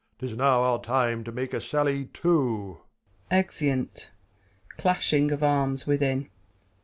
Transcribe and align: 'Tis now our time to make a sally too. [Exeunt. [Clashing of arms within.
'Tis 0.17 0.33
now 0.33 0.63
our 0.63 0.81
time 0.81 1.23
to 1.23 1.31
make 1.31 1.53
a 1.53 1.61
sally 1.61 2.05
too. 2.05 2.79
[Exeunt. 3.29 4.09
[Clashing 4.75 5.29
of 5.29 5.43
arms 5.43 5.85
within. 5.85 6.27